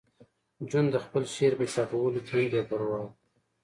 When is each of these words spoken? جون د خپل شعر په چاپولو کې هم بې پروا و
جون 0.69 0.85
د 0.91 0.95
خپل 1.05 1.23
شعر 1.33 1.53
په 1.59 1.65
چاپولو 1.73 2.19
کې 2.27 2.33
هم 2.35 2.43
بې 2.51 2.61
پروا 2.69 2.99
و 3.03 3.07